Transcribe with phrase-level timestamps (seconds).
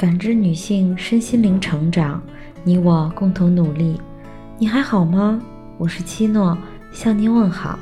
[0.00, 2.22] 感知女性身心灵成长，
[2.64, 4.00] 你我共同努力。
[4.58, 5.38] 你还好吗？
[5.76, 6.56] 我是七诺，
[6.90, 7.78] 向您问好。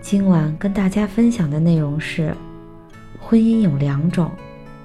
[0.00, 2.34] 今晚跟大家分享的内容是：
[3.20, 4.30] 婚姻有两种，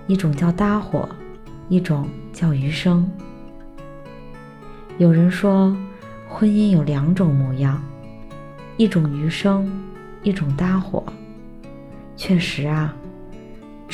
[0.05, 1.07] 一种叫搭伙，
[1.69, 3.09] 一种叫余生。
[4.97, 5.73] 有人说，
[6.27, 7.81] 婚姻有两种模样，
[8.75, 9.71] 一种余生，
[10.23, 11.01] 一种搭伙。
[12.17, 12.93] 确实啊。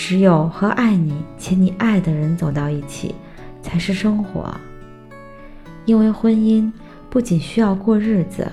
[0.01, 3.13] 只有和爱你且你爱的人走到一起，
[3.61, 4.49] 才是生活。
[5.83, 6.71] 因为婚姻
[7.09, 8.49] 不仅需要过日子，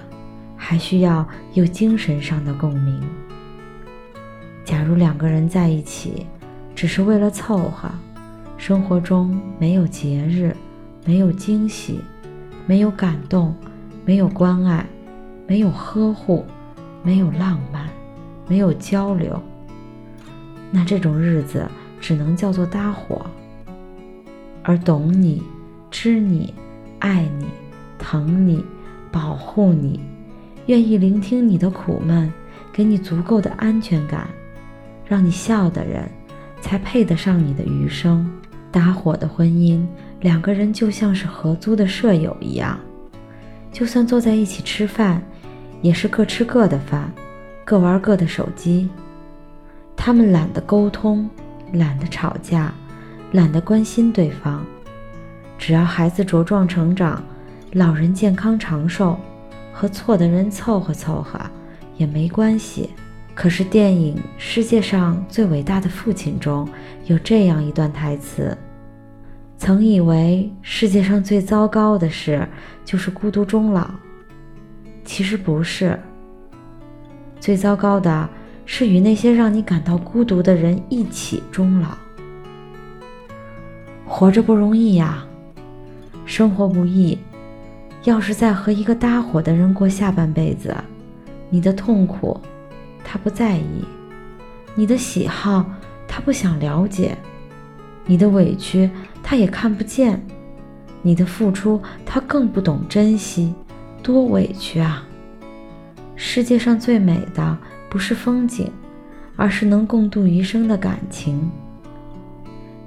[0.57, 1.25] 还需要
[1.55, 3.01] 有精神上的共鸣。
[4.65, 6.27] 假如两个人在一起，
[6.75, 7.89] 只是为了凑合，
[8.59, 10.55] 生活中没有节日，
[11.05, 12.01] 没有惊喜，
[12.67, 13.55] 没有感动，
[14.05, 14.85] 没有关爱，
[15.47, 16.45] 没有呵护，
[17.05, 17.89] 没有浪漫，
[18.49, 19.41] 没有交流。
[20.71, 21.67] 那这种日子
[22.01, 23.25] 只能叫做搭伙，
[24.63, 25.43] 而懂你、
[25.91, 26.53] 知你、
[26.99, 27.47] 爱你、
[27.99, 28.65] 疼你、
[29.11, 30.01] 保护你、
[30.67, 32.33] 愿意聆听你的苦闷，
[32.73, 34.29] 给你足够的安全感，
[35.07, 36.09] 让你笑的人，
[36.61, 38.29] 才配得上你的余生。
[38.73, 39.87] 搭伙的婚姻，
[40.21, 42.79] 两个人就像是合租的舍友一样，
[43.73, 45.23] 就算坐在一起吃饭，
[45.81, 47.11] 也是各吃各的饭，
[47.65, 48.91] 各玩各的手机。
[50.07, 51.29] 他们懒得沟通，
[51.73, 52.73] 懒得吵架，
[53.33, 54.65] 懒得关心对方。
[55.59, 57.21] 只要孩子茁壮成长，
[57.73, 59.19] 老人健康长寿，
[59.73, 61.41] 和错的人凑合凑合
[61.97, 62.91] 也没关系。
[63.35, 66.69] 可是电影《世界上最伟大的父亲》中
[67.07, 68.57] 有这样一段台词：
[69.59, 72.47] 曾以为世界上最糟糕的事
[72.85, 73.91] 就是孤独终老，
[75.05, 75.99] 其实不是。
[77.41, 78.29] 最糟糕的。
[78.67, 81.97] 是与那些让你感到孤独的人一起终老。
[84.05, 85.25] 活着不容易呀，
[86.27, 87.17] 生活不易。
[88.05, 90.77] 要是再和一个搭伙的人过下半辈子，
[91.49, 92.39] 你的痛苦
[93.03, 93.85] 他不在意，
[94.75, 95.65] 你的喜好
[96.07, 97.17] 他不想了解，
[98.05, 98.89] 你的委屈
[99.23, 100.25] 他也看不见，
[101.03, 103.53] 你的付出他更不懂珍惜，
[104.05, 105.05] 多委屈啊！
[106.15, 107.59] 世界上最美的。
[107.89, 108.71] 不是风景，
[109.37, 111.51] 而是能共度余生的感情。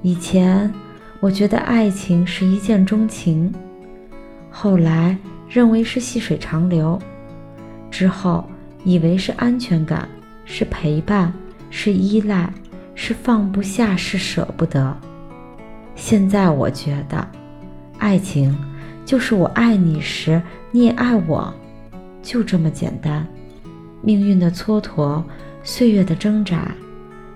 [0.02, 0.72] 以前
[1.20, 3.54] 我觉得爱情是一见钟情，
[4.50, 5.18] 后来
[5.50, 6.98] 认为是细水长流，
[7.92, 8.48] 之后
[8.84, 10.08] 以为是安全感，
[10.46, 11.34] 是陪伴，
[11.70, 12.52] 是依赖，
[12.96, 14.96] 是放不下，是舍不得。
[15.96, 17.28] 现在我觉得，
[17.98, 18.58] 爱情
[19.06, 21.54] 就是我爱你时，你也爱我，
[22.22, 23.28] 就这么简单。
[24.02, 25.22] 命运的蹉跎，
[25.64, 26.72] 岁月的挣扎，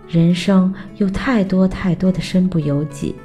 [0.08, 3.16] 人生有太多太多的身不由己。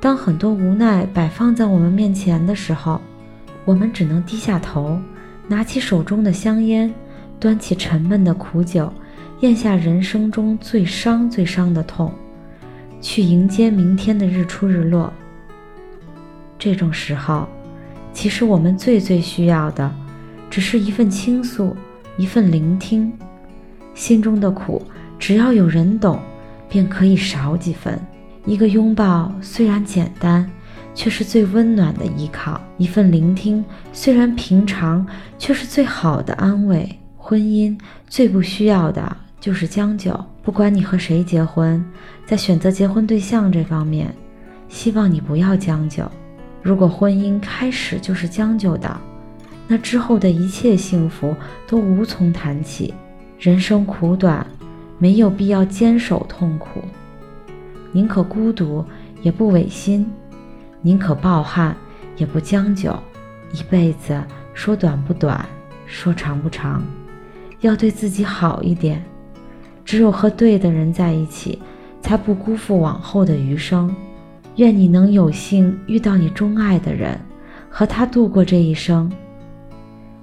[0.00, 3.00] 当很多无奈摆放在我们面前的时候，
[3.64, 4.98] 我们只能低下头，
[5.46, 6.92] 拿起手中的香烟，
[7.38, 8.92] 端起沉闷的苦酒，
[9.40, 12.12] 咽下人生中最伤最伤的痛，
[13.00, 15.12] 去迎接明天的日出日落。
[16.58, 17.48] 这种时候，
[18.12, 19.90] 其实我们最最需要的，
[20.50, 21.76] 只是一份倾诉。
[22.22, 23.12] 一份聆听，
[23.94, 24.80] 心中的苦，
[25.18, 26.20] 只要有人懂，
[26.68, 28.00] 便可以少几分。
[28.46, 30.48] 一个拥抱虽然简单，
[30.94, 35.04] 却是最温暖的依靠；一份聆听虽然平常，
[35.36, 36.88] 却是最好的安慰。
[37.16, 37.76] 婚姻
[38.08, 40.16] 最不需要的就是将就。
[40.44, 41.84] 不管你和谁结婚，
[42.24, 44.14] 在选择结婚对象这方面，
[44.68, 46.08] 希望你不要将就。
[46.62, 48.96] 如果婚姻开始就是将就的，
[49.68, 51.34] 那之后的一切幸福
[51.66, 52.92] 都无从谈起。
[53.38, 54.46] 人生苦短，
[54.98, 56.80] 没有必要坚守痛苦。
[57.90, 58.84] 宁可孤独，
[59.20, 60.04] 也不违心；
[60.80, 61.76] 宁可抱憾，
[62.16, 62.90] 也不将就。
[63.52, 64.22] 一辈子
[64.54, 65.44] 说短不短，
[65.86, 66.82] 说长不长，
[67.60, 69.04] 要对自己好一点。
[69.84, 71.58] 只有和对的人在一起，
[72.00, 73.94] 才不辜负往后的余生。
[74.56, 77.18] 愿你能有幸遇到你钟爱的人，
[77.68, 79.10] 和他度过这一生。